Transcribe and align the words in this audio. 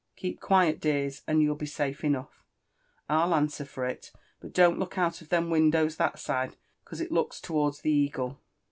"Keep 0.15 0.39
quiet, 0.41 0.79
dears, 0.81 1.21
and 1.27 1.43
you'll 1.43 1.53
be 1.53 1.67
safe 1.67 2.03
enough, 2.03 2.43
FU 3.07 3.13
answer 3.13 3.65
for 3.65 3.85
it; 3.85 4.11
but 4.39 4.51
don't 4.51 4.79
look 4.79 4.97
out 4.97 5.21
of 5.21 5.29
them 5.29 5.51
windows 5.51 5.97
that 5.97 6.17
side, 6.17 6.55
'cause 6.85 7.01
it 7.01 7.11
looks 7.11 7.39
t' 7.39 7.53
wards 7.53 7.81
the 7.81 7.91
Eagle. 7.91 8.41